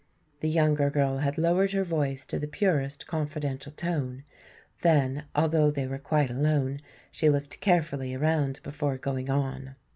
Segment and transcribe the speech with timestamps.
[0.39, 4.23] The younger girl had lowered her voice to the purest confidential tone.
[4.81, 6.81] Then, although they were quite alone,
[7.11, 9.75] she looked carefully around before going on.